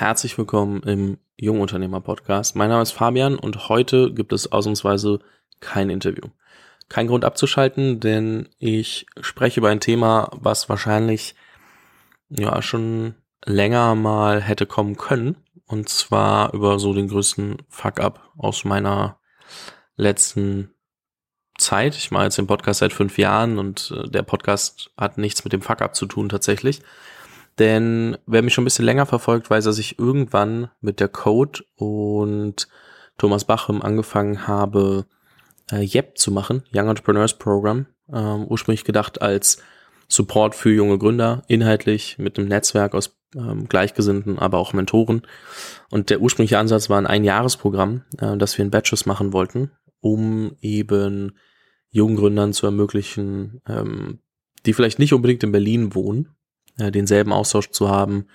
[0.00, 2.56] herzlich willkommen im Jungunternehmer Podcast.
[2.56, 5.18] Mein Name ist Fabian und heute gibt es ausnahmsweise
[5.60, 6.30] kein Interview.
[6.88, 11.34] Kein Grund abzuschalten, denn ich spreche über ein Thema, was wahrscheinlich
[12.30, 15.36] ja schon länger mal hätte kommen können.
[15.66, 19.18] Und zwar über so den größten Fuck-up aus meiner
[19.96, 20.70] letzten
[21.58, 21.94] Zeit.
[21.94, 25.52] Ich mache jetzt den Podcast seit fünf Jahren und äh, der Podcast hat nichts mit
[25.52, 26.80] dem Fuck-up zu tun tatsächlich.
[27.58, 31.64] Denn wer mich schon ein bisschen länger verfolgt, weiß, dass ich irgendwann mit der Code
[31.76, 32.68] und
[33.18, 35.06] Thomas Bachem angefangen habe,
[35.70, 37.86] äh, YEP zu machen, Young Entrepreneurs Program.
[38.12, 39.62] Ähm, ursprünglich gedacht als
[40.08, 45.22] Support für junge Gründer, inhaltlich mit einem Netzwerk aus ähm, Gleichgesinnten, aber auch Mentoren.
[45.90, 50.56] Und der ursprüngliche Ansatz war ein Einjahresprogramm, äh, das wir in Batches machen wollten, um
[50.60, 51.36] eben
[51.90, 54.20] jungen Gründern zu ermöglichen, ähm,
[54.66, 56.28] die vielleicht nicht unbedingt in Berlin wohnen,
[56.80, 58.26] äh, denselben Austausch zu haben,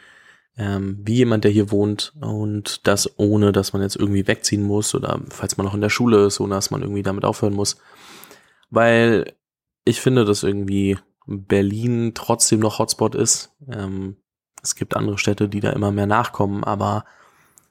[0.58, 4.96] ähm, wie jemand, der hier wohnt und das ohne, dass man jetzt irgendwie wegziehen muss
[4.96, 7.78] oder falls man noch in der Schule ist, ohne dass man irgendwie damit aufhören muss.
[8.70, 9.34] Weil
[9.84, 13.52] ich finde, dass irgendwie Berlin trotzdem noch Hotspot ist.
[13.70, 14.18] Ähm,
[14.62, 17.06] es gibt andere Städte, die da immer mehr nachkommen, aber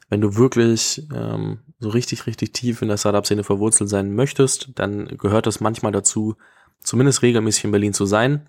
[0.08, 5.06] wenn du wirklich ähm, so richtig, richtig tief in der Startup-Szene verwurzelt sein möchtest, dann
[5.18, 6.36] gehört es manchmal dazu,
[6.80, 8.48] zumindest regelmäßig in Berlin zu sein.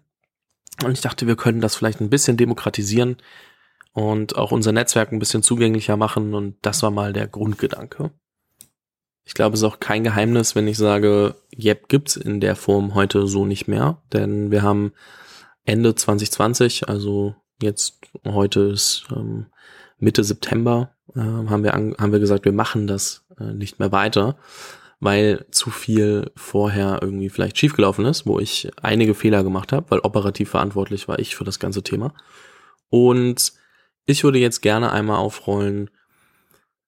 [0.84, 3.18] Und ich dachte, wir können das vielleicht ein bisschen demokratisieren
[3.94, 6.34] und auch unser Netzwerk ein bisschen zugänglicher machen.
[6.34, 8.12] Und das war mal der Grundgedanke.
[9.24, 12.94] Ich glaube, es ist auch kein Geheimnis, wenn ich sage, Yep gibt's in der Form
[12.94, 14.02] heute so nicht mehr.
[14.14, 14.94] Denn wir haben
[15.64, 19.48] Ende 2020, also jetzt heute ist ähm,
[19.98, 24.38] Mitte September, äh, haben, wir haben wir gesagt, wir machen das äh, nicht mehr weiter
[25.00, 30.00] weil zu viel vorher irgendwie vielleicht schiefgelaufen ist, wo ich einige Fehler gemacht habe, weil
[30.00, 32.14] operativ verantwortlich war ich für das ganze Thema.
[32.90, 33.54] Und
[34.06, 35.90] ich würde jetzt gerne einmal aufrollen,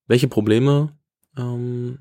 [0.07, 0.97] welche Probleme
[1.37, 1.99] ähm,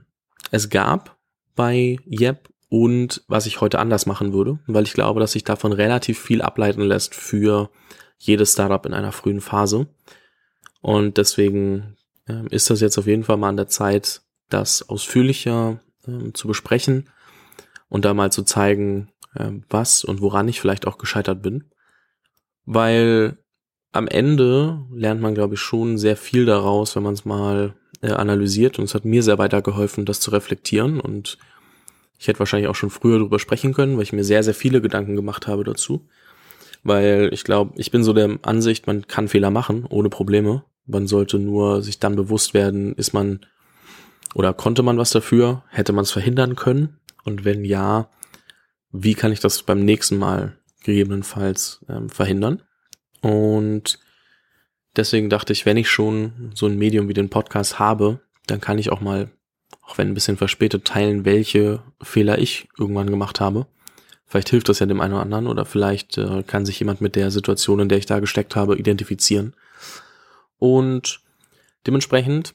[0.51, 1.17] es gab
[1.55, 5.73] bei Yep und was ich heute anders machen würde, weil ich glaube, dass sich davon
[5.73, 7.71] relativ viel ableiten lässt für
[8.19, 9.87] jedes Startup in einer frühen Phase.
[10.81, 11.97] Und deswegen
[12.27, 16.49] äh, ist das jetzt auf jeden Fall mal an der Zeit, das ausführlicher ähm, zu
[16.49, 17.09] besprechen
[17.89, 21.71] und da mal zu zeigen, äh, was und woran ich vielleicht auch gescheitert bin.
[22.65, 23.39] Weil
[23.93, 28.11] am Ende lernt man, glaube ich, schon sehr viel daraus, wenn man es mal äh,
[28.11, 28.79] analysiert.
[28.79, 31.01] Und es hat mir sehr weitergeholfen, das zu reflektieren.
[31.01, 31.39] Und
[32.19, 34.81] ich hätte wahrscheinlich auch schon früher darüber sprechen können, weil ich mir sehr, sehr viele
[34.81, 36.07] Gedanken gemacht habe dazu.
[36.83, 40.65] Weil ich glaube, ich bin so der Ansicht, man kann Fehler machen, ohne Probleme.
[40.85, 43.41] Man sollte nur sich dann bewusst werden, ist man
[44.37, 45.65] oder konnte man was dafür?
[45.71, 46.99] Hätte man es verhindern können?
[47.25, 48.11] Und wenn ja,
[48.93, 52.61] wie kann ich das beim nächsten Mal gegebenenfalls ähm, verhindern?
[53.23, 53.99] Und
[54.95, 58.77] deswegen dachte ich, wenn ich schon so ein Medium wie den Podcast habe, dann kann
[58.77, 59.31] ich auch mal,
[59.81, 63.67] auch wenn ein bisschen verspätet, teilen, welche Fehler ich irgendwann gemacht habe.
[64.27, 67.17] Vielleicht hilft das ja dem einen oder anderen oder vielleicht äh, kann sich jemand mit
[67.17, 69.55] der Situation, in der ich da gesteckt habe, identifizieren.
[70.59, 71.21] Und
[71.87, 72.55] dementsprechend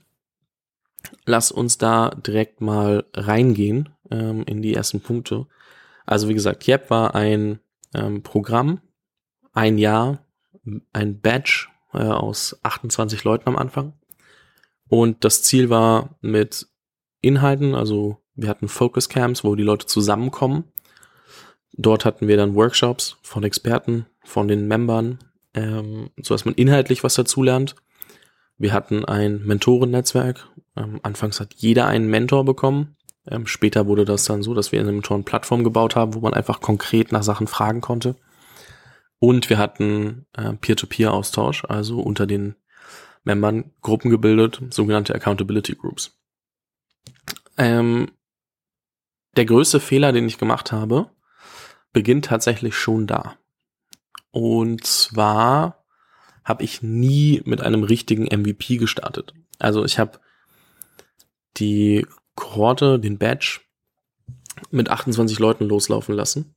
[1.25, 5.47] lass uns da direkt mal reingehen ähm, in die ersten Punkte.
[6.05, 7.59] Also wie gesagt, YEP war ein
[7.93, 8.81] ähm, Programm,
[9.53, 10.25] ein Jahr,
[10.93, 13.93] ein Badge äh, aus 28 Leuten am Anfang.
[14.87, 16.67] Und das Ziel war mit
[17.21, 20.65] Inhalten, also wir hatten Focus Camps, wo die Leute zusammenkommen.
[21.73, 25.19] Dort hatten wir dann Workshops von Experten, von den Membern,
[25.53, 27.75] ähm, so dass man inhaltlich was dazulernt.
[28.57, 30.47] Wir hatten ein Mentorennetzwerk.
[30.81, 32.95] Ähm, anfangs hat jeder einen Mentor bekommen.
[33.27, 36.61] Ähm, später wurde das dann so, dass wir eine Mentoren-Plattform gebaut haben, wo man einfach
[36.61, 38.15] konkret nach Sachen fragen konnte.
[39.19, 42.55] Und wir hatten äh, Peer-to-Peer-Austausch, also unter den
[43.23, 46.17] Membern Gruppen gebildet, sogenannte Accountability Groups.
[47.57, 48.09] Ähm,
[49.35, 51.11] der größte Fehler, den ich gemacht habe,
[51.93, 53.35] beginnt tatsächlich schon da.
[54.31, 55.85] Und zwar
[56.43, 59.33] habe ich nie mit einem richtigen MVP gestartet.
[59.59, 60.19] Also ich habe
[61.57, 62.05] die
[62.35, 63.59] Kohorte, den Badge
[64.69, 66.55] mit 28 Leuten loslaufen lassen,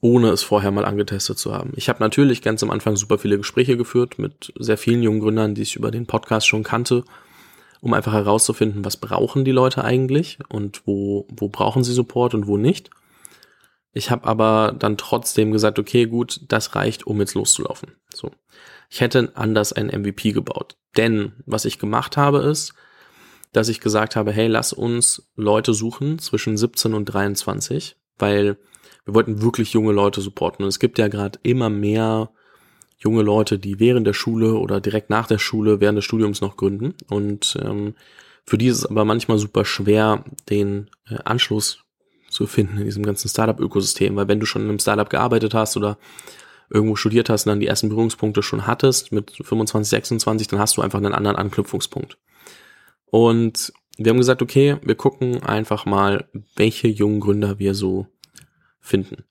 [0.00, 1.72] ohne es vorher mal angetestet zu haben.
[1.76, 5.54] Ich habe natürlich ganz am Anfang super viele Gespräche geführt mit sehr vielen jungen Gründern,
[5.54, 7.04] die ich über den Podcast schon kannte,
[7.80, 12.46] um einfach herauszufinden, was brauchen die Leute eigentlich und wo, wo brauchen sie Support und
[12.46, 12.90] wo nicht.
[13.92, 17.92] Ich habe aber dann trotzdem gesagt, okay, gut, das reicht, um jetzt loszulaufen.
[18.12, 18.30] So.
[18.90, 20.76] Ich hätte anders ein MVP gebaut.
[20.98, 22.74] Denn was ich gemacht habe ist,
[23.56, 28.58] dass ich gesagt habe, hey, lass uns Leute suchen zwischen 17 und 23, weil
[29.06, 30.62] wir wollten wirklich junge Leute supporten.
[30.64, 32.30] Und es gibt ja gerade immer mehr
[32.98, 36.56] junge Leute, die während der Schule oder direkt nach der Schule, während des Studiums noch
[36.56, 36.94] gründen.
[37.08, 37.94] Und ähm,
[38.44, 41.84] für die ist es aber manchmal super schwer, den äh, Anschluss
[42.28, 44.16] zu finden in diesem ganzen Startup-Ökosystem.
[44.16, 45.98] Weil wenn du schon in einem Startup gearbeitet hast oder
[46.68, 50.76] irgendwo studiert hast und dann die ersten Berührungspunkte schon hattest mit 25, 26, dann hast
[50.76, 52.18] du einfach einen anderen Anknüpfungspunkt.
[53.10, 58.06] Und wir haben gesagt, okay, wir gucken einfach mal, welche jungen Gründer wir so
[58.80, 59.24] finden.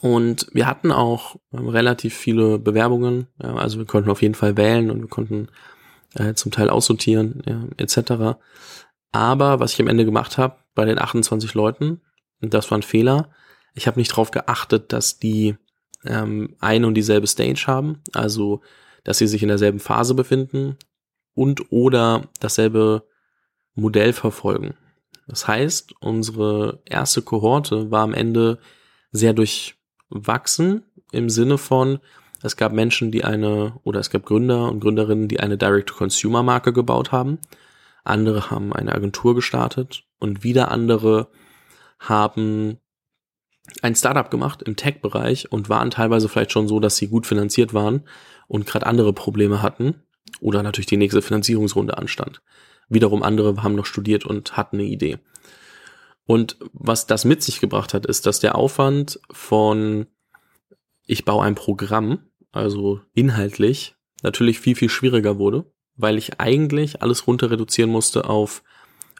[0.00, 4.90] Und wir hatten auch ähm, relativ viele Bewerbungen, also wir konnten auf jeden Fall wählen
[4.90, 5.48] und wir konnten
[6.14, 8.38] äh, zum Teil aussortieren, ja, etc.
[9.12, 12.00] Aber was ich am Ende gemacht habe, bei den 28 Leuten,
[12.40, 13.30] das war ein Fehler,
[13.74, 15.56] ich habe nicht darauf geachtet, dass die
[16.04, 18.62] ähm, eine und dieselbe Stage haben, also
[19.02, 20.78] dass sie sich in derselben Phase befinden
[21.34, 23.06] und oder dasselbe
[23.74, 24.74] Modell verfolgen.
[25.26, 28.58] Das heißt, unsere erste Kohorte war am Ende
[29.10, 32.00] sehr durchwachsen im Sinne von,
[32.42, 37.10] es gab Menschen, die eine, oder es gab Gründer und Gründerinnen, die eine Direct-to-Consumer-Marke gebaut
[37.10, 37.38] haben.
[38.04, 41.28] Andere haben eine Agentur gestartet und wieder andere
[41.98, 42.78] haben
[43.80, 47.72] ein Startup gemacht im Tech-Bereich und waren teilweise vielleicht schon so, dass sie gut finanziert
[47.72, 48.02] waren
[48.46, 50.03] und gerade andere Probleme hatten
[50.40, 52.42] oder natürlich die nächste Finanzierungsrunde anstand.
[52.88, 55.18] Wiederum andere haben noch studiert und hatten eine Idee.
[56.26, 60.06] Und was das mit sich gebracht hat, ist, dass der Aufwand von
[61.06, 67.26] ich baue ein Programm, also inhaltlich, natürlich viel, viel schwieriger wurde, weil ich eigentlich alles
[67.26, 68.62] runter reduzieren musste auf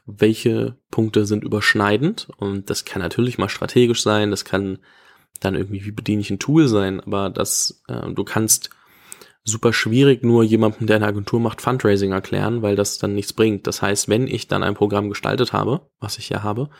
[0.06, 2.28] welche Punkte sind überschneidend.
[2.36, 4.78] Und das kann natürlich mal strategisch sein, das kann
[5.40, 8.70] dann irgendwie, wie bediene ich ein Tool sein, aber das, äh, du kannst
[9.44, 13.66] super schwierig nur jemandem, der eine Agentur macht, Fundraising erklären, weil das dann nichts bringt.
[13.66, 16.70] Das heißt, wenn ich dann ein Programm gestaltet habe, was ich ja habe,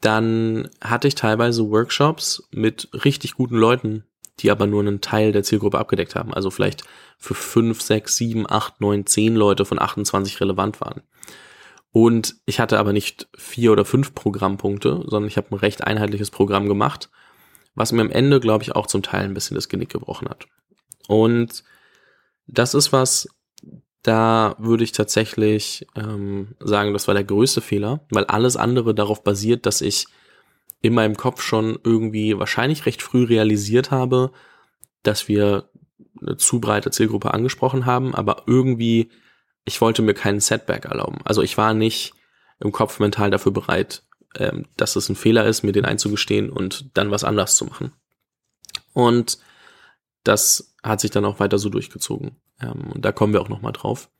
[0.00, 4.04] dann hatte ich teilweise Workshops mit richtig guten Leuten,
[4.40, 6.34] die aber nur einen Teil der Zielgruppe abgedeckt haben.
[6.34, 6.84] Also vielleicht
[7.18, 11.02] für fünf, sechs, sieben, acht, neun, zehn Leute von 28 relevant waren.
[11.92, 16.30] Und ich hatte aber nicht vier oder fünf Programmpunkte, sondern ich habe ein recht einheitliches
[16.30, 17.08] Programm gemacht,
[17.74, 20.46] was mir am Ende, glaube ich, auch zum Teil ein bisschen das Genick gebrochen hat.
[21.08, 21.64] Und
[22.46, 23.28] das ist was,
[24.02, 29.24] da würde ich tatsächlich ähm, sagen, das war der größte Fehler, weil alles andere darauf
[29.24, 30.06] basiert, dass ich
[30.80, 34.30] in meinem Kopf schon irgendwie wahrscheinlich recht früh realisiert habe,
[35.02, 35.68] dass wir
[36.20, 39.10] eine zu breite Zielgruppe angesprochen haben, aber irgendwie,
[39.64, 41.18] ich wollte mir keinen Setback erlauben.
[41.24, 42.12] Also ich war nicht
[42.60, 44.04] im Kopf mental dafür bereit,
[44.36, 47.92] ähm, dass es ein Fehler ist, mir den einzugestehen und dann was anders zu machen.
[48.92, 49.38] Und
[50.26, 52.36] das hat sich dann auch weiter so durchgezogen.
[52.60, 54.10] Ähm, und da kommen wir auch nochmal drauf.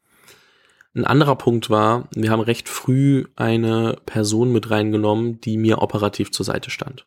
[0.95, 6.33] Ein anderer Punkt war, wir haben recht früh eine Person mit reingenommen, die mir operativ
[6.33, 7.07] zur Seite stand.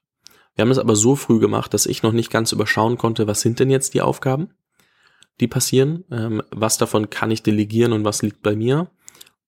[0.54, 3.42] Wir haben es aber so früh gemacht, dass ich noch nicht ganz überschauen konnte, was
[3.42, 4.50] sind denn jetzt die Aufgaben,
[5.40, 8.92] die passieren, ähm, was davon kann ich delegieren und was liegt bei mir.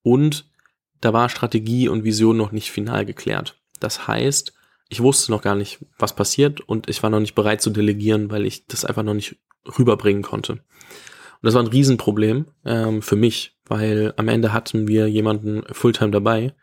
[0.01, 0.49] Und
[1.01, 3.59] da war Strategie und Vision noch nicht final geklärt.
[3.79, 4.53] Das heißt,
[4.91, 8.29] ich wusste noch gar nicht, was passiert und ich war noch nicht bereit zu delegieren,
[8.29, 9.37] weil ich das einfach noch nicht
[9.79, 10.51] rüberbringen konnte.
[10.51, 10.61] Und
[11.43, 16.53] das war ein Riesenproblem ähm, für mich, weil am Ende hatten wir jemanden Fulltime dabei,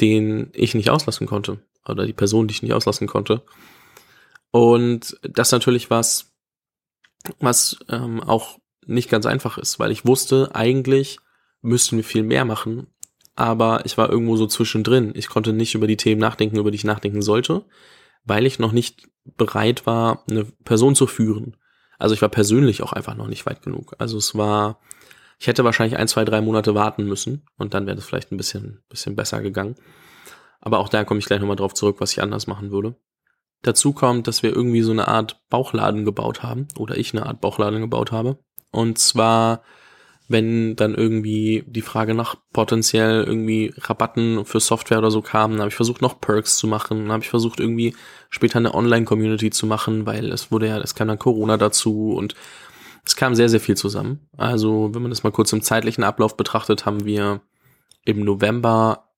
[0.00, 3.42] den ich nicht auslassen konnte oder die Person, die ich nicht auslassen konnte.
[4.50, 6.32] Und das natürlich was,
[7.38, 11.18] was ähm, auch nicht ganz einfach ist, weil ich wusste, eigentlich
[11.60, 12.86] müssten wir viel mehr machen,
[13.38, 15.12] aber ich war irgendwo so zwischendrin.
[15.14, 17.64] Ich konnte nicht über die Themen nachdenken, über die ich nachdenken sollte,
[18.24, 21.56] weil ich noch nicht bereit war, eine Person zu führen.
[22.00, 23.94] Also ich war persönlich auch einfach noch nicht weit genug.
[23.98, 24.80] Also es war,
[25.38, 28.36] ich hätte wahrscheinlich ein, zwei, drei Monate warten müssen und dann wäre das vielleicht ein
[28.36, 29.76] bisschen, bisschen besser gegangen.
[30.60, 32.96] Aber auch da komme ich gleich nochmal drauf zurück, was ich anders machen würde.
[33.62, 37.40] Dazu kommt, dass wir irgendwie so eine Art Bauchladen gebaut haben oder ich eine Art
[37.40, 38.38] Bauchladen gebaut habe.
[38.72, 39.62] Und zwar
[40.28, 45.60] wenn dann irgendwie die Frage nach potenziell irgendwie Rabatten für Software oder so kam, dann
[45.60, 47.96] habe ich versucht noch Perks zu machen, dann habe ich versucht irgendwie
[48.28, 52.34] später eine Online-Community zu machen, weil es wurde ja, es kam dann Corona dazu und
[53.06, 54.28] es kam sehr, sehr viel zusammen.
[54.36, 57.40] Also wenn man das mal kurz im zeitlichen Ablauf betrachtet, haben wir
[58.04, 59.08] im November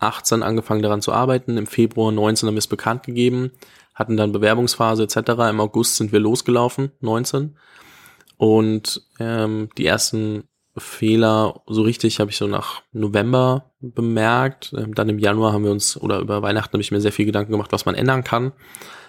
[0.00, 3.52] 18 angefangen daran zu arbeiten, im Februar 19 haben wir es bekannt gegeben,
[3.94, 5.16] hatten dann Bewerbungsphase etc.
[5.50, 7.56] Im August sind wir losgelaufen, 19
[8.38, 10.44] und ähm, die ersten
[10.76, 14.72] Fehler so richtig habe ich so nach November bemerkt.
[14.76, 17.26] Ähm, dann im Januar haben wir uns, oder über Weihnachten habe ich mir sehr viel
[17.26, 18.52] Gedanken gemacht, was man ändern kann.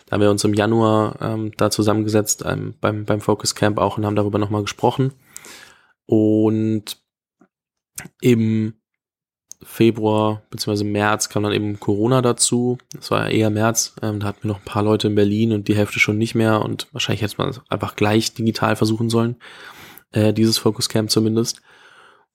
[0.08, 3.98] Da haben wir uns im Januar ähm, da zusammengesetzt ähm, beim, beim Focus Camp auch
[3.98, 5.14] und haben darüber nochmal gesprochen.
[6.08, 6.98] Und
[8.20, 8.79] im
[9.62, 10.84] Februar bzw.
[10.84, 12.78] März kam dann eben Corona dazu.
[12.94, 13.96] Das war eher März.
[14.02, 16.36] Ähm, da hatten wir noch ein paar Leute in Berlin und die Hälfte schon nicht
[16.36, 16.62] mehr.
[16.62, 19.36] Und wahrscheinlich hätte man es einfach gleich digital versuchen sollen.
[20.12, 21.62] Äh, dieses Focus Camp zumindest.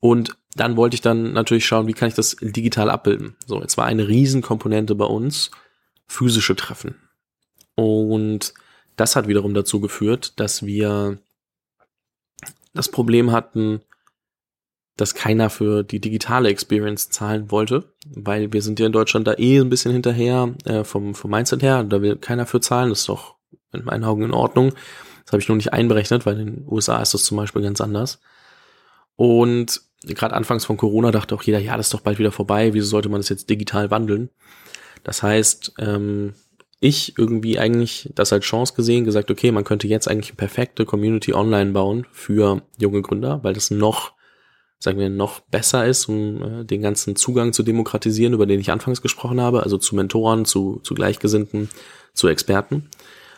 [0.01, 3.37] Und dann wollte ich dann natürlich schauen, wie kann ich das digital abbilden.
[3.47, 5.51] So, jetzt war eine Riesenkomponente bei uns
[6.07, 6.97] physische Treffen.
[7.75, 8.53] Und
[8.97, 11.19] das hat wiederum dazu geführt, dass wir
[12.75, 13.81] das Problem hatten,
[14.97, 19.35] dass keiner für die digitale Experience zahlen wollte, weil wir sind ja in Deutschland da
[19.37, 21.83] eh ein bisschen hinterher äh, vom, vom Mindset her.
[21.83, 22.91] Da will keiner für zahlen.
[22.91, 23.35] Das ist doch
[23.73, 24.73] in meinen Augen in Ordnung.
[25.25, 27.81] Das habe ich nur nicht einberechnet, weil in den USA ist das zum Beispiel ganz
[27.81, 28.21] anders.
[29.17, 32.75] Und gerade anfangs von Corona dachte auch jeder, ja, das ist doch bald wieder vorbei.
[32.75, 34.31] Wieso sollte man das jetzt digital wandeln?
[35.03, 36.35] Das heißt, ähm,
[36.81, 40.85] ich irgendwie eigentlich das als Chance gesehen, gesagt, okay, man könnte jetzt eigentlich eine perfekte
[40.85, 44.14] Community online bauen für junge Gründer, weil das noch
[44.79, 48.71] sagen wir, noch besser ist, um äh, den ganzen Zugang zu demokratisieren, über den ich
[48.71, 51.71] anfangs gesprochen habe, also zu Mentoren, zu, zu Gleichgesinnten,
[52.13, 52.91] zu Experten.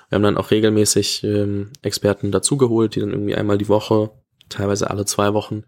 [0.09, 4.11] Wir haben dann auch regelmäßig ähm, Experten dazugeholt, die dann irgendwie einmal die Woche,
[4.49, 5.65] teilweise alle zwei Wochen,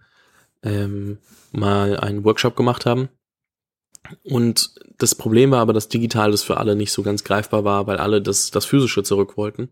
[0.63, 1.19] ähm,
[1.53, 3.09] mal einen Workshop gemacht haben.
[4.25, 7.87] Und das Problem war aber, dass digital das für alle nicht so ganz greifbar war,
[7.87, 9.71] weil alle das, das physische zurück wollten.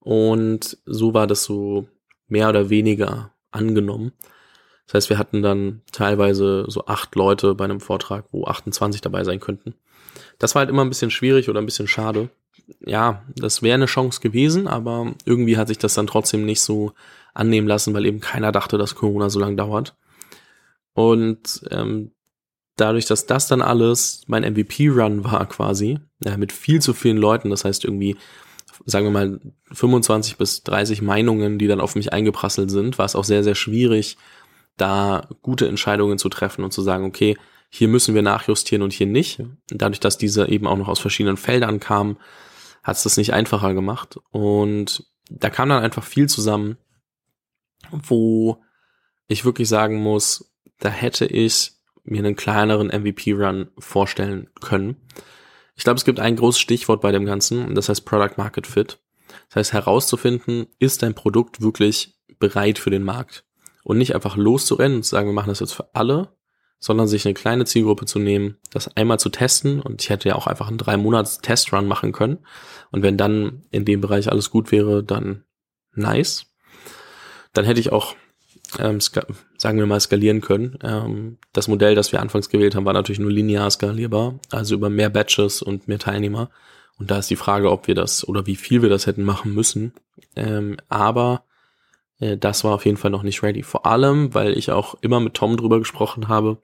[0.00, 1.88] Und so war das so
[2.26, 4.12] mehr oder weniger angenommen.
[4.88, 9.22] Das heißt, wir hatten dann teilweise so acht Leute bei einem Vortrag, wo 28 dabei
[9.22, 9.74] sein könnten.
[10.38, 12.30] Das war halt immer ein bisschen schwierig oder ein bisschen schade.
[12.80, 16.92] Ja, das wäre eine Chance gewesen, aber irgendwie hat sich das dann trotzdem nicht so
[17.34, 19.94] annehmen lassen, weil eben keiner dachte, dass Corona so lange dauert.
[20.94, 22.12] Und ähm,
[22.76, 27.50] dadurch, dass das dann alles mein MVP-Run war quasi, ja, mit viel zu vielen Leuten,
[27.50, 28.16] das heißt irgendwie,
[28.86, 29.40] sagen wir mal,
[29.70, 33.54] 25 bis 30 Meinungen, die dann auf mich eingeprasselt sind, war es auch sehr, sehr
[33.54, 34.16] schwierig,
[34.78, 37.36] da gute Entscheidungen zu treffen und zu sagen, okay,
[37.68, 39.42] hier müssen wir nachjustieren und hier nicht.
[39.68, 42.16] Dadurch, dass diese eben auch noch aus verschiedenen Feldern kamen,
[42.82, 44.18] hat es das nicht einfacher gemacht.
[44.30, 46.78] Und da kam dann einfach viel zusammen,
[47.90, 48.62] wo
[49.26, 51.72] ich wirklich sagen muss, da hätte ich
[52.04, 54.96] mir einen kleineren MVP-Run vorstellen können.
[55.76, 58.66] Ich glaube, es gibt ein großes Stichwort bei dem Ganzen, und das heißt Product Market
[58.66, 58.98] Fit.
[59.48, 63.44] Das heißt herauszufinden, ist dein Produkt wirklich bereit für den Markt?
[63.88, 66.28] Und nicht einfach loszurennen und zu sagen, wir machen das jetzt für alle,
[66.78, 70.34] sondern sich eine kleine Zielgruppe zu nehmen, das einmal zu testen und ich hätte ja
[70.34, 72.38] auch einfach einen drei Monats Testrun machen können
[72.92, 75.44] und wenn dann in dem Bereich alles gut wäre, dann
[75.94, 76.44] nice.
[77.54, 78.14] Dann hätte ich auch
[78.78, 80.78] ähm, sagen wir mal skalieren können.
[80.82, 84.90] Ähm, das Modell, das wir anfangs gewählt haben, war natürlich nur linear skalierbar, also über
[84.90, 86.50] mehr Batches und mehr Teilnehmer.
[86.98, 89.54] Und da ist die Frage, ob wir das oder wie viel wir das hätten machen
[89.54, 89.94] müssen.
[90.36, 91.44] Ähm, aber
[92.18, 93.62] das war auf jeden Fall noch nicht ready.
[93.62, 96.58] Vor allem, weil ich auch immer mit Tom drüber gesprochen habe,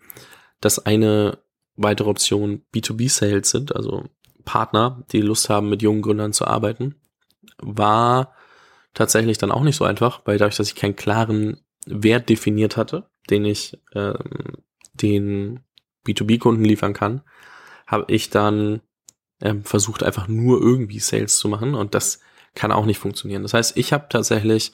[0.61, 1.38] dass eine
[1.76, 4.04] weitere Option B2B-Sales sind, also
[4.44, 6.96] Partner, die Lust haben, mit jungen Gründern zu arbeiten,
[7.58, 8.34] war
[8.94, 13.08] tatsächlich dann auch nicht so einfach, weil dadurch, dass ich keinen klaren Wert definiert hatte,
[13.30, 14.18] den ich ähm,
[14.94, 15.61] den
[16.06, 17.23] B2B-Kunden liefern kann,
[17.87, 18.80] habe ich dann
[19.40, 22.20] ähm, versucht, einfach nur irgendwie Sales zu machen und das
[22.54, 23.42] kann auch nicht funktionieren.
[23.42, 24.73] Das heißt, ich habe tatsächlich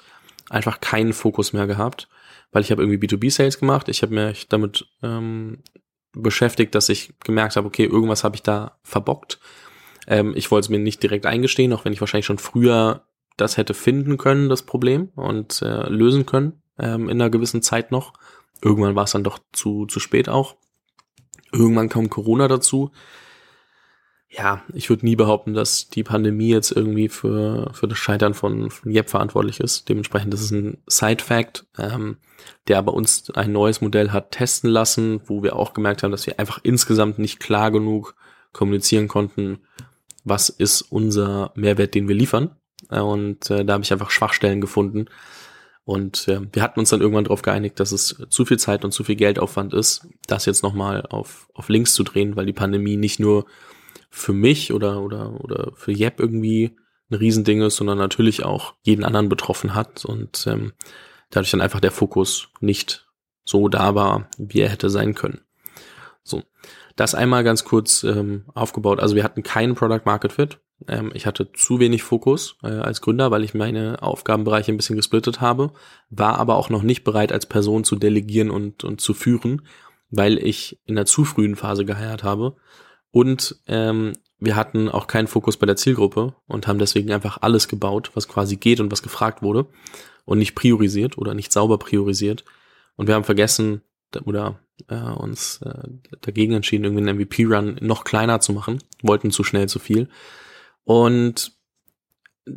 [0.51, 2.09] einfach keinen Fokus mehr gehabt,
[2.53, 3.89] weil ich habe irgendwie B2B-Sales gemacht.
[3.89, 5.63] Ich habe mich damit ähm,
[6.13, 9.39] beschäftigt, dass ich gemerkt habe, okay, irgendwas habe ich da verbockt.
[10.07, 13.57] Ähm, ich wollte es mir nicht direkt eingestehen, auch wenn ich wahrscheinlich schon früher das
[13.57, 18.13] hätte finden können, das Problem, und äh, lösen können ähm, in einer gewissen Zeit noch.
[18.63, 20.57] Irgendwann war es dann doch zu, zu spät auch.
[21.53, 22.91] Irgendwann kam Corona dazu
[24.31, 28.71] ja, ich würde nie behaupten, dass die Pandemie jetzt irgendwie für, für das Scheitern von,
[28.71, 29.89] von Jep verantwortlich ist.
[29.89, 32.19] Dementsprechend ist ein Side-Fact, ähm,
[32.69, 36.27] der aber uns ein neues Modell hat testen lassen, wo wir auch gemerkt haben, dass
[36.27, 38.15] wir einfach insgesamt nicht klar genug
[38.53, 39.59] kommunizieren konnten,
[40.23, 42.55] was ist unser Mehrwert, den wir liefern.
[42.89, 45.07] Und äh, da habe ich einfach Schwachstellen gefunden.
[45.85, 48.93] Und äh, wir hatten uns dann irgendwann darauf geeinigt, dass es zu viel Zeit und
[48.93, 52.97] zu viel Geldaufwand ist, das jetzt nochmal auf, auf links zu drehen, weil die Pandemie
[52.97, 53.47] nicht nur
[54.11, 56.77] für mich oder, oder, oder für Jeb irgendwie
[57.11, 60.73] ein Riesending ist, sondern natürlich auch jeden anderen betroffen hat und ähm,
[61.31, 63.07] dadurch dann einfach der Fokus nicht
[63.45, 65.41] so da war, wie er hätte sein können.
[66.23, 66.43] So,
[66.97, 69.01] das einmal ganz kurz ähm, aufgebaut.
[69.01, 70.61] Also wir hatten keinen Product Market Fit.
[70.87, 74.97] Ähm, ich hatte zu wenig Fokus äh, als Gründer, weil ich meine Aufgabenbereiche ein bisschen
[74.97, 75.73] gesplittet habe,
[76.11, 79.63] war aber auch noch nicht bereit, als Person zu delegieren und, und zu führen,
[80.11, 82.57] weil ich in der zu frühen Phase geheiert habe
[83.11, 87.69] und ähm, wir hatten auch keinen Fokus bei der Zielgruppe und haben deswegen einfach alles
[87.69, 89.67] gebaut, was quasi geht und was gefragt wurde
[90.25, 92.45] und nicht priorisiert oder nicht sauber priorisiert.
[92.97, 93.83] Und wir haben vergessen
[94.25, 95.89] oder äh, uns äh,
[96.23, 100.09] dagegen entschieden, irgendwie einen MVP-Run noch kleiner zu machen, wollten zu schnell zu viel.
[100.85, 101.53] Und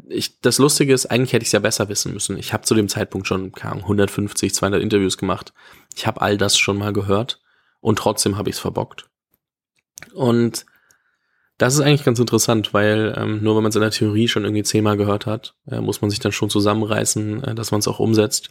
[0.08, 2.38] ich, das Lustige ist, eigentlich hätte ich es ja besser wissen müssen.
[2.38, 5.54] Ich habe zu dem Zeitpunkt schon keine Ahnung, 150, 200 Interviews gemacht.
[5.96, 7.42] Ich habe all das schon mal gehört
[7.82, 9.10] und trotzdem habe ich es verbockt.
[10.14, 10.66] Und
[11.58, 14.44] das ist eigentlich ganz interessant, weil ähm, nur wenn man es in der Theorie schon
[14.44, 17.88] irgendwie zehnmal gehört hat, äh, muss man sich dann schon zusammenreißen, äh, dass man es
[17.88, 18.50] auch umsetzt.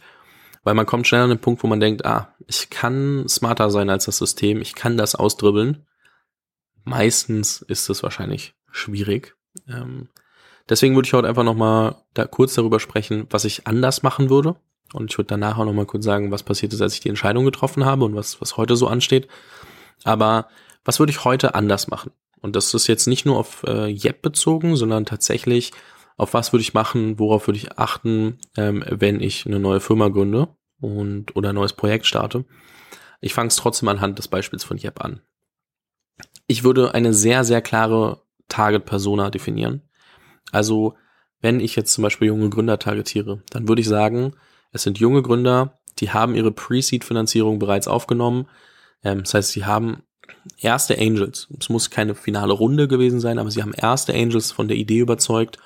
[0.63, 3.89] Weil man kommt schnell an den Punkt, wo man denkt, ah, ich kann smarter sein
[3.89, 5.85] als das System, ich kann das ausdribbeln.
[6.85, 9.35] Meistens ist es wahrscheinlich schwierig.
[9.67, 10.07] Ähm,
[10.69, 14.55] deswegen würde ich heute einfach nochmal da kurz darüber sprechen, was ich anders machen würde.
[14.93, 17.45] Und ich würde danach auch nochmal kurz sagen, was passiert ist, als ich die Entscheidung
[17.45, 19.27] getroffen habe und was, was heute so ansteht.
[20.03, 20.47] Aber
[20.85, 22.11] was würde ich heute anders machen?
[22.41, 25.71] Und das ist jetzt nicht nur auf äh, Yep bezogen, sondern tatsächlich
[26.17, 30.09] auf was würde ich machen, worauf würde ich achten, ähm, wenn ich eine neue Firma
[30.09, 30.49] gründe
[30.79, 32.45] und oder ein neues Projekt starte.
[33.21, 35.21] Ich fange es trotzdem anhand des Beispiels von Yep an.
[36.47, 39.81] Ich würde eine sehr, sehr klare Target-Persona definieren.
[40.51, 40.95] Also,
[41.39, 44.35] wenn ich jetzt zum Beispiel junge Gründer targetiere, dann würde ich sagen,
[44.71, 48.47] es sind junge Gründer, die haben ihre Pre-Seed-Finanzierung bereits aufgenommen.
[49.03, 50.03] Ähm, das heißt, sie haben
[50.57, 51.47] erste Angels.
[51.59, 54.99] Es muss keine finale Runde gewesen sein, aber sie haben erste Angels von der Idee
[54.99, 55.57] überzeugt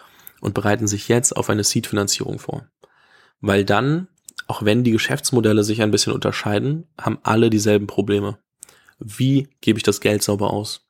[0.41, 2.67] und bereiten sich jetzt auf eine Seed-Finanzierung vor.
[3.41, 4.07] Weil dann,
[4.47, 8.37] auch wenn die Geschäftsmodelle sich ein bisschen unterscheiden, haben alle dieselben Probleme.
[8.99, 10.87] Wie gebe ich das Geld sauber aus?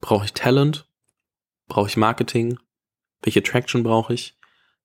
[0.00, 0.88] Brauche ich Talent?
[1.66, 2.58] Brauche ich Marketing?
[3.22, 4.36] Welche Traction brauche ich?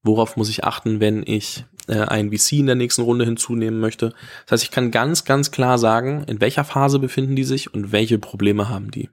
[0.01, 4.13] Worauf muss ich achten, wenn ich äh, ein VC in der nächsten Runde hinzunehmen möchte?
[4.45, 7.91] Das heißt, ich kann ganz, ganz klar sagen, in welcher Phase befinden die sich und
[7.91, 9.09] welche Probleme haben die.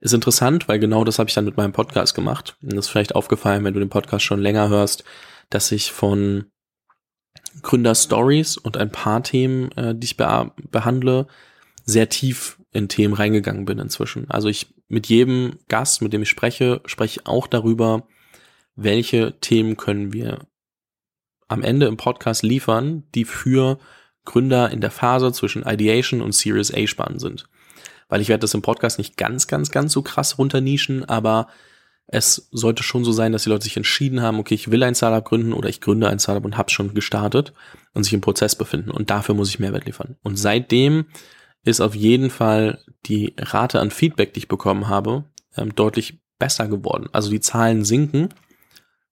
[0.00, 2.56] Ist interessant, weil genau das habe ich dann mit meinem Podcast gemacht.
[2.62, 5.02] Und das ist vielleicht aufgefallen, wenn du den Podcast schon länger hörst,
[5.50, 6.44] dass ich von
[7.62, 11.26] Gründer-Stories und ein paar Themen, äh, die ich be behandle,
[11.84, 14.30] sehr tief in Themen reingegangen bin inzwischen.
[14.30, 18.06] Also ich mit jedem Gast, mit dem ich spreche, spreche auch darüber,
[18.76, 20.46] welche Themen können wir
[21.48, 23.78] am Ende im Podcast liefern, die für
[24.24, 27.48] Gründer in der Phase zwischen Ideation und Series A spannend sind
[28.08, 31.48] weil ich werde das im Podcast nicht ganz, ganz, ganz so krass runternischen, aber
[32.06, 34.94] es sollte schon so sein, dass die Leute sich entschieden haben, okay, ich will ein
[34.94, 37.52] Startup gründen oder ich gründe ein Startup und habe schon gestartet
[37.92, 38.90] und sich im Prozess befinden.
[38.90, 40.16] Und dafür muss ich Mehrwert liefern.
[40.22, 41.06] Und seitdem
[41.64, 46.66] ist auf jeden Fall die Rate an Feedback, die ich bekommen habe, ähm, deutlich besser
[46.66, 47.10] geworden.
[47.12, 48.30] Also die Zahlen sinken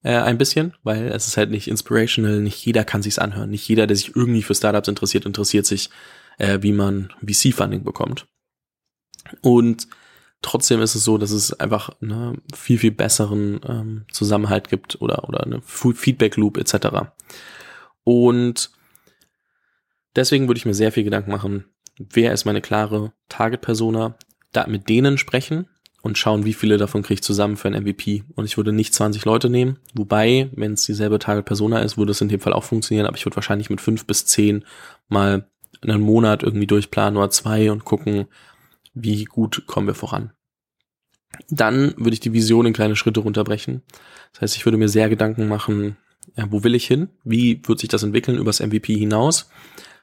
[0.06, 3.50] äh, ein bisschen, weil es ist halt nicht inspirational, nicht jeder kann sich's anhören.
[3.50, 5.90] Nicht jeder, der sich irgendwie für Startups interessiert, interessiert sich,
[6.38, 8.28] äh, wie man VC-Funding bekommt.
[9.40, 9.88] Und
[10.42, 15.28] trotzdem ist es so, dass es einfach eine viel, viel besseren ähm, Zusammenhalt gibt oder,
[15.28, 17.08] oder eine Feedback-Loop etc.
[18.04, 18.70] Und
[20.14, 21.64] deswegen würde ich mir sehr viel Gedanken machen,
[21.98, 24.16] wer ist meine klare Target-Persona,
[24.52, 25.66] da mit denen sprechen
[26.06, 28.22] und schauen, wie viele davon kriege ich zusammen für ein MVP.
[28.36, 32.20] Und ich würde nicht 20 Leute nehmen, wobei, wenn es dieselbe Target-Persona ist, würde es
[32.20, 34.64] in dem Fall auch funktionieren, aber ich würde wahrscheinlich mit fünf bis zehn
[35.08, 35.48] mal
[35.82, 38.26] einen Monat irgendwie durchplanen oder zwei und gucken,
[38.94, 40.32] wie gut kommen wir voran.
[41.50, 43.82] Dann würde ich die Vision in kleine Schritte runterbrechen.
[44.32, 45.96] Das heißt, ich würde mir sehr Gedanken machen,
[46.36, 47.08] ja, wo will ich hin?
[47.24, 49.50] Wie wird sich das entwickeln übers MVP hinaus?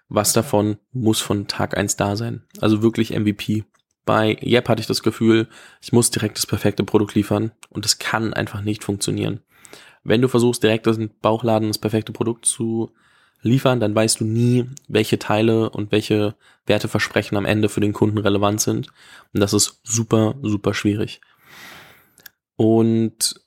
[0.10, 2.44] Was davon muss von Tag eins da sein?
[2.60, 3.64] Also wirklich MVP.
[4.06, 5.48] Bei Yep hatte ich das Gefühl,
[5.82, 9.40] ich muss direkt das perfekte Produkt liefern und das kann einfach nicht funktionieren.
[10.04, 12.92] Wenn du versuchst, direkt aus dem Bauchladen das perfekte Produkt zu
[13.42, 16.36] liefern, dann weißt du nie, welche Teile und welche
[16.66, 18.88] Werteversprechen am Ende für den Kunden relevant sind.
[19.34, 21.22] Und das ist super, super schwierig.
[22.56, 23.43] Und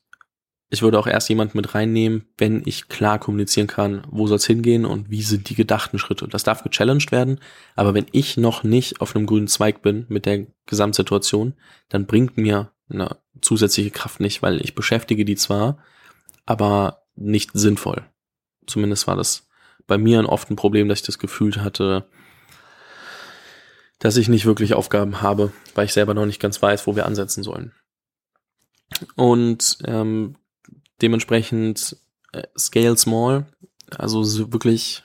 [0.69, 4.45] ich würde auch erst jemanden mit reinnehmen, wenn ich klar kommunizieren kann, wo soll es
[4.45, 6.27] hingehen und wie sind die gedachten Schritte.
[6.27, 7.39] Das darf gechallenged werden,
[7.75, 11.53] aber wenn ich noch nicht auf einem grünen Zweig bin mit der Gesamtsituation,
[11.87, 15.77] dann bringt mir eine zusätzliche Kraft nicht, weil ich beschäftige die zwar,
[16.45, 18.05] aber nicht sinnvoll.
[18.65, 19.47] Zumindest war das
[19.87, 22.09] bei mir oft ein Problem, dass ich das Gefühl hatte,
[23.99, 27.05] dass ich nicht wirklich Aufgaben habe, weil ich selber noch nicht ganz weiß, wo wir
[27.05, 27.71] ansetzen sollen.
[29.15, 30.35] Und ähm,
[31.01, 31.97] dementsprechend
[32.31, 33.45] äh, Scale Small,
[33.97, 35.03] also so wirklich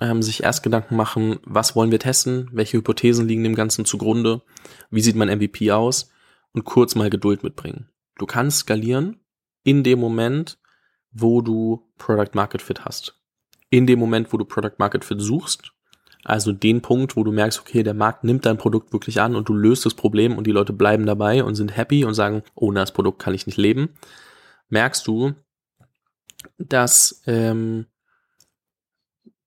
[0.00, 4.42] ähm, sich erst Gedanken machen, was wollen wir testen, welche Hypothesen liegen dem Ganzen zugrunde,
[4.90, 6.10] wie sieht mein MVP aus?
[6.52, 7.88] Und kurz mal Geduld mitbringen.
[8.18, 9.20] Du kannst skalieren
[9.62, 10.58] in dem Moment,
[11.12, 13.20] wo du Product Market Fit hast.
[13.68, 15.72] In dem Moment, wo du Product Market Fit suchst,
[16.24, 19.48] also den Punkt, wo du merkst, okay, der Markt nimmt dein Produkt wirklich an und
[19.48, 22.80] du löst das Problem und die Leute bleiben dabei und sind happy und sagen, ohne
[22.80, 23.90] das Produkt kann ich nicht leben,
[24.70, 25.34] merkst du,
[26.58, 27.86] dass ähm,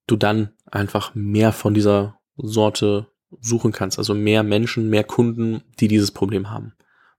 [0.08, 3.08] du dann einfach mehr von dieser Sorte
[3.42, 3.98] suchen kannst.
[3.98, 6.74] Also mehr Menschen, mehr Kunden, die dieses Problem haben.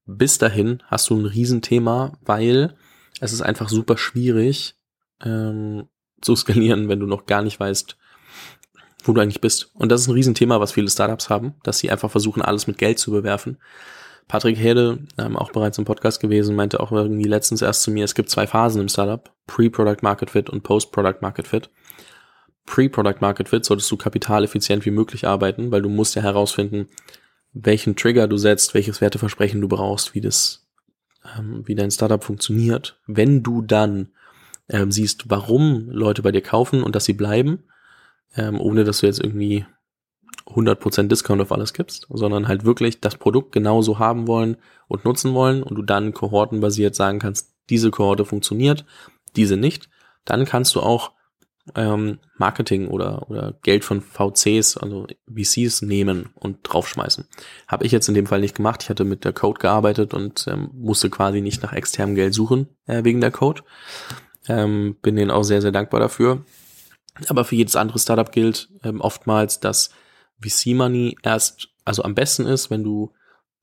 [0.06, 2.76] Bis dahin hast du ein Riesenthema, weil
[3.20, 4.76] es ist einfach super schwierig
[5.24, 5.88] ähm,
[6.20, 7.96] zu skalieren, wenn du noch gar nicht weißt,
[9.04, 9.70] wo du eigentlich bist.
[9.74, 12.78] Und das ist ein Riesenthema, was viele Startups haben, dass sie einfach versuchen, alles mit
[12.78, 13.58] Geld zu bewerfen.
[14.28, 18.04] Patrick Hede, ähm, auch bereits im Podcast gewesen, meinte auch irgendwie letztens erst zu mir,
[18.04, 21.70] es gibt zwei Phasen im Startup, Pre-Product Market Fit und Post-Product Market Fit.
[22.66, 26.88] Pre-Product Market Fit solltest du kapitaleffizient wie möglich arbeiten, weil du musst ja herausfinden,
[27.52, 30.66] welchen Trigger du setzt, welches Werteversprechen du brauchst, wie das,
[31.36, 32.98] ähm, wie dein Startup funktioniert.
[33.06, 34.08] Wenn du dann
[34.68, 37.64] ähm, siehst, warum Leute bei dir kaufen und dass sie bleiben,
[38.34, 39.66] ähm, ohne dass du jetzt irgendwie
[40.46, 44.56] 100% Discount auf alles gibst, sondern halt wirklich das Produkt genauso haben wollen
[44.88, 48.84] und nutzen wollen und du dann kohortenbasiert sagen kannst, diese Kohorte funktioniert,
[49.36, 49.88] diese nicht,
[50.24, 51.12] dann kannst du auch
[51.74, 57.26] ähm, Marketing oder, oder Geld von VCs, also VCs nehmen und draufschmeißen.
[57.66, 58.82] Habe ich jetzt in dem Fall nicht gemacht.
[58.82, 62.68] Ich hatte mit der Code gearbeitet und ähm, musste quasi nicht nach externem Geld suchen
[62.86, 63.62] äh, wegen der Code.
[64.46, 66.44] Ähm, bin denen auch sehr, sehr dankbar dafür.
[67.28, 69.90] Aber für jedes andere Startup gilt ähm, oftmals, dass
[70.40, 73.12] VC-Money erst, also am besten ist, wenn du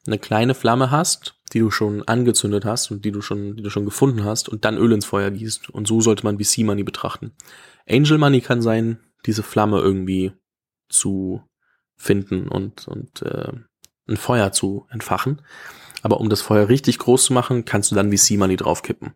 [0.07, 3.69] eine kleine Flamme hast, die du schon angezündet hast und die du schon, die du
[3.69, 5.69] schon gefunden hast und dann Öl ins Feuer gießt.
[5.69, 7.33] Und so sollte man VC-Money betrachten.
[7.87, 10.31] Angel Money kann sein, diese Flamme irgendwie
[10.89, 11.43] zu
[11.97, 13.51] finden und, und äh,
[14.07, 15.41] ein Feuer zu entfachen.
[16.01, 19.13] Aber um das Feuer richtig groß zu machen, kannst du dann VC-Money draufkippen.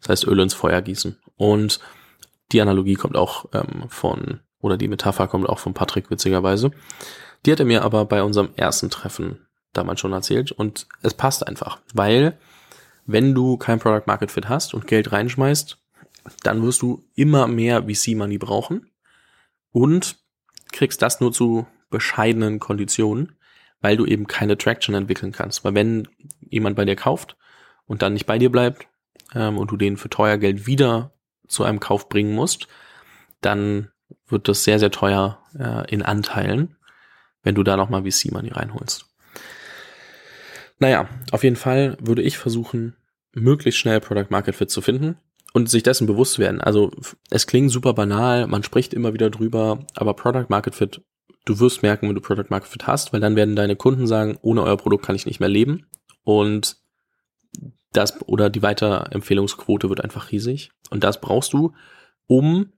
[0.00, 1.18] Das heißt, Öl ins Feuer gießen.
[1.36, 1.80] Und
[2.52, 6.72] die Analogie kommt auch ähm, von, oder die Metapher kommt auch von Patrick, witzigerweise.
[7.44, 11.46] Die hat er mir aber bei unserem ersten Treffen damals schon erzählt und es passt
[11.46, 12.38] einfach, weil
[13.06, 15.78] wenn du kein Product Market Fit hast und Geld reinschmeißt,
[16.42, 18.90] dann wirst du immer mehr VC-Money brauchen
[19.70, 20.18] und
[20.72, 23.36] kriegst das nur zu bescheidenen Konditionen,
[23.80, 25.64] weil du eben keine Traction entwickeln kannst.
[25.64, 26.08] Weil wenn
[26.40, 27.36] jemand bei dir kauft
[27.86, 28.88] und dann nicht bei dir bleibt
[29.34, 31.12] ähm, und du den für teuer Geld wieder
[31.46, 32.66] zu einem Kauf bringen musst,
[33.40, 33.92] dann
[34.28, 36.76] wird das sehr, sehr teuer äh, in Anteilen,
[37.42, 39.06] wenn du da nochmal VC-Money reinholst.
[40.78, 42.96] Naja, auf jeden Fall würde ich versuchen,
[43.32, 45.16] möglichst schnell Product Market Fit zu finden
[45.52, 46.60] und sich dessen bewusst werden.
[46.60, 46.90] Also
[47.30, 51.00] es klingt super banal, man spricht immer wieder drüber, aber Product Market Fit,
[51.44, 54.38] du wirst merken, wenn du Product Market Fit hast, weil dann werden deine Kunden sagen,
[54.42, 55.86] ohne euer Produkt kann ich nicht mehr leben
[56.24, 56.76] und
[57.92, 61.72] das oder die Weiterempfehlungsquote wird einfach riesig und das brauchst du,
[62.26, 62.72] um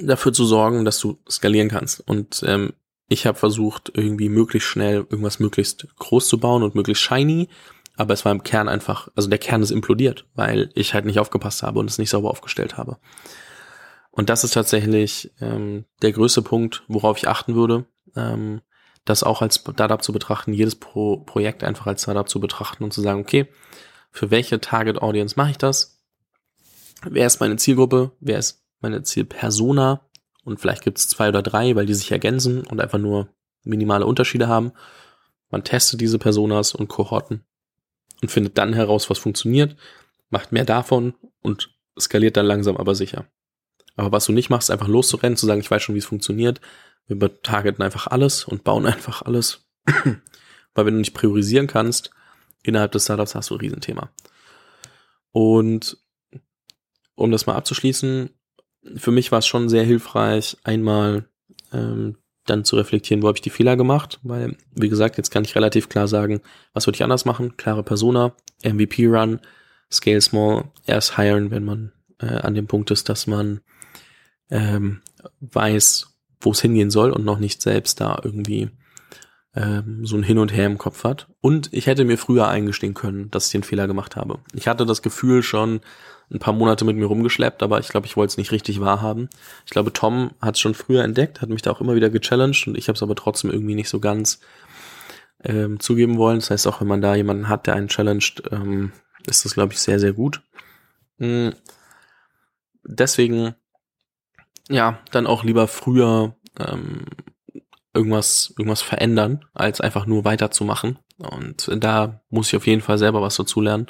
[0.00, 2.00] dafür zu sorgen, dass du skalieren kannst.
[2.06, 2.72] Und ähm,
[3.08, 7.48] ich habe versucht, irgendwie möglichst schnell irgendwas möglichst groß zu bauen und möglichst shiny
[7.98, 11.18] aber es war im Kern einfach, also der Kern ist implodiert, weil ich halt nicht
[11.18, 12.96] aufgepasst habe und es nicht sauber aufgestellt habe.
[14.12, 18.62] Und das ist tatsächlich ähm, der größte Punkt, worauf ich achten würde, ähm,
[19.04, 22.92] das auch als Startup zu betrachten, jedes Pro Projekt einfach als Startup zu betrachten und
[22.92, 23.48] zu sagen, okay,
[24.12, 26.00] für welche Target Audience mache ich das?
[27.02, 28.12] Wer ist meine Zielgruppe?
[28.20, 30.08] Wer ist meine Zielpersona?
[30.44, 33.28] Und vielleicht gibt es zwei oder drei, weil die sich ergänzen und einfach nur
[33.64, 34.72] minimale Unterschiede haben.
[35.50, 37.44] Man testet diese Personas und Kohorten
[38.22, 39.76] und findet dann heraus, was funktioniert,
[40.30, 43.26] macht mehr davon und skaliert dann langsam aber sicher.
[43.96, 46.60] Aber was du nicht machst, einfach loszurennen, zu sagen, ich weiß schon, wie es funktioniert.
[47.08, 49.68] Wir targeten einfach alles und bauen einfach alles.
[50.74, 52.10] Weil wenn du nicht priorisieren kannst,
[52.62, 54.10] innerhalb des Startups hast du ein Riesenthema.
[55.32, 55.98] Und
[57.14, 58.30] um das mal abzuschließen,
[58.96, 61.24] für mich war es schon sehr hilfreich, einmal
[61.72, 65.44] ähm, dann zu reflektieren, wo habe ich die Fehler gemacht, weil, wie gesagt, jetzt kann
[65.44, 66.40] ich relativ klar sagen,
[66.72, 68.32] was würde ich anders machen, klare Persona,
[68.64, 69.40] MVP-Run,
[69.90, 73.60] Scale Small, erst hiren, wenn man äh, an dem Punkt ist, dass man
[74.50, 75.02] ähm,
[75.40, 76.06] weiß,
[76.40, 78.70] wo es hingehen soll und noch nicht selbst da irgendwie
[79.54, 81.28] ähm, so ein Hin und Her im Kopf hat.
[81.40, 84.38] Und ich hätte mir früher eingestehen können, dass ich den Fehler gemacht habe.
[84.54, 85.80] Ich hatte das Gefühl schon,
[86.30, 89.28] ein paar Monate mit mir rumgeschleppt, aber ich glaube, ich wollte es nicht richtig wahrhaben.
[89.64, 92.68] Ich glaube, Tom hat es schon früher entdeckt, hat mich da auch immer wieder gechallenged
[92.68, 94.40] und ich habe es aber trotzdem irgendwie nicht so ganz
[95.42, 96.38] ähm, zugeben wollen.
[96.38, 98.92] Das heißt, auch wenn man da jemanden hat, der einen challenged, ähm,
[99.26, 100.42] ist das, glaube ich, sehr, sehr gut.
[101.18, 101.54] Mhm.
[102.84, 103.54] Deswegen,
[104.68, 107.04] ja, dann auch lieber früher ähm,
[107.94, 110.98] irgendwas, irgendwas verändern, als einfach nur weiterzumachen.
[111.18, 113.86] Und da muss ich auf jeden Fall selber was dazu lernen.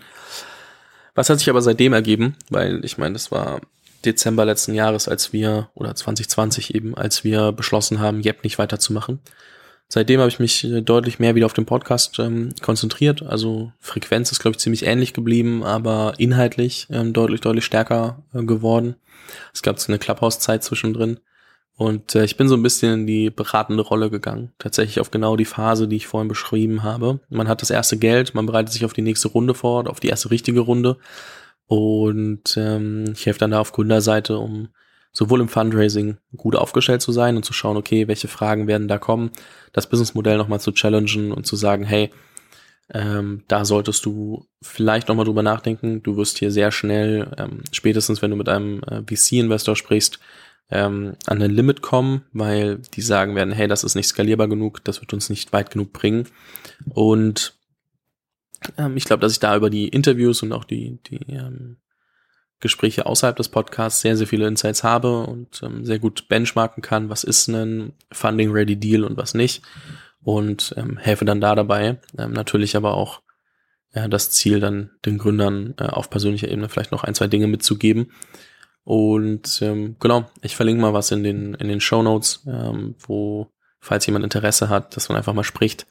[1.18, 2.36] Was hat sich aber seitdem ergeben?
[2.48, 3.60] Weil ich meine, das war
[4.04, 9.18] Dezember letzten Jahres, als wir, oder 2020 eben, als wir beschlossen haben, Jep nicht weiterzumachen.
[9.88, 13.24] Seitdem habe ich mich äh, deutlich mehr wieder auf den Podcast ähm, konzentriert.
[13.24, 18.44] Also Frequenz ist, glaube ich, ziemlich ähnlich geblieben, aber inhaltlich ähm, deutlich, deutlich stärker äh,
[18.44, 18.94] geworden.
[19.52, 21.18] Es gab eine Clubhouse-Zeit zwischendrin.
[21.78, 24.52] Und äh, ich bin so ein bisschen in die beratende Rolle gegangen.
[24.58, 27.20] Tatsächlich auf genau die Phase, die ich vorhin beschrieben habe.
[27.30, 30.08] Man hat das erste Geld, man bereitet sich auf die nächste Runde vor, auf die
[30.08, 30.98] erste richtige Runde.
[31.68, 34.70] Und ähm, ich helfe dann da auf Gründerseite, um
[35.12, 38.98] sowohl im Fundraising gut aufgestellt zu sein und zu schauen, okay, welche Fragen werden da
[38.98, 39.30] kommen,
[39.72, 42.10] das Businessmodell nochmal zu challengen und zu sagen, hey,
[42.92, 46.02] ähm, da solltest du vielleicht nochmal drüber nachdenken.
[46.02, 50.18] Du wirst hier sehr schnell, ähm, spätestens wenn du mit einem äh, VC-Investor sprichst,
[50.70, 54.84] ähm, an ein Limit kommen, weil die sagen werden, hey, das ist nicht skalierbar genug,
[54.84, 56.28] das wird uns nicht weit genug bringen.
[56.90, 57.58] Und
[58.76, 61.78] ähm, ich glaube, dass ich da über die Interviews und auch die, die ähm,
[62.60, 67.08] Gespräche außerhalb des Podcasts sehr, sehr viele Insights habe und ähm, sehr gut benchmarken kann,
[67.08, 69.62] was ist ein Funding-Ready-Deal und was nicht.
[70.20, 72.00] Und ähm, helfe dann da dabei.
[72.18, 73.22] Ähm, natürlich aber auch
[73.94, 77.46] ja, das Ziel, dann den Gründern äh, auf persönlicher Ebene vielleicht noch ein, zwei Dinge
[77.46, 78.10] mitzugeben,
[78.88, 83.52] und ähm, genau, ich verlinke mal was in den, in den Show Notes, ähm, wo,
[83.80, 85.86] falls jemand Interesse hat, dass man einfach mal spricht.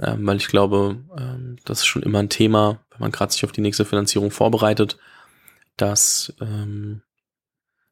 [0.00, 3.44] Ähm, weil ich glaube, ähm, das ist schon immer ein Thema, wenn man gerade sich
[3.44, 4.96] auf die nächste Finanzierung vorbereitet,
[5.76, 7.02] dass, ähm,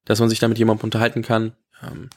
[0.07, 1.53] dass man sich da mit jemandem unterhalten kann.
[1.83, 2.09] Ähm,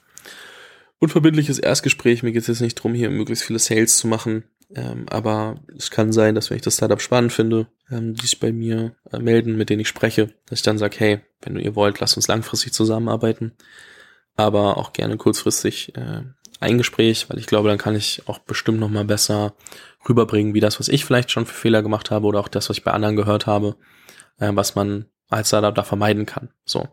[1.00, 5.05] unverbindliches Erstgespräch, mir geht es jetzt nicht drum, hier möglichst viele Sales zu machen, ähm,
[5.10, 8.51] aber es kann sein, dass wenn ich das Startup spannend finde, ähm, die sich bei
[8.51, 11.75] mir äh, melden, mit denen ich spreche, dass ich dann sage, hey, wenn du ihr
[11.75, 13.53] wollt, lasst uns langfristig zusammenarbeiten.
[14.36, 16.21] Aber auch gerne kurzfristig äh,
[16.62, 19.55] ein Gespräch, weil ich glaube, dann kann ich auch bestimmt noch mal besser
[20.07, 22.77] rüberbringen, wie das, was ich vielleicht schon für Fehler gemacht habe oder auch das, was
[22.77, 23.75] ich bei anderen gehört habe,
[24.39, 26.49] äh, was man als Startup da vermeiden kann.
[26.65, 26.88] So.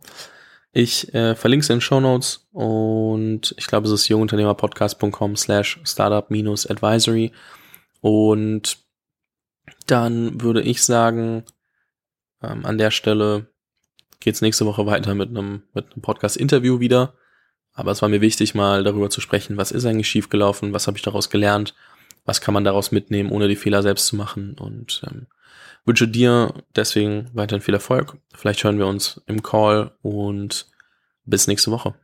[0.73, 5.81] Ich äh, verlinke es in den Show Notes und ich glaube, es ist jungunternehmerpodcast.com slash
[5.85, 7.33] startup-advisory
[8.01, 8.79] und
[9.87, 11.45] dann würde ich sagen,
[12.43, 13.47] ähm, an der Stelle
[14.21, 17.15] geht's nächste Woche weiter mit einem, mit Podcast-Interview wieder.
[17.73, 20.97] Aber es war mir wichtig, mal darüber zu sprechen, was ist eigentlich schiefgelaufen, was habe
[20.97, 21.75] ich daraus gelernt,
[22.25, 24.57] was kann man daraus mitnehmen, ohne die Fehler selbst zu machen.
[24.59, 25.29] Und ähm,
[25.85, 28.17] wünsche dir deswegen weiterhin viel Erfolg.
[28.35, 30.67] Vielleicht hören wir uns im Call und
[31.25, 31.95] bis nächste Woche.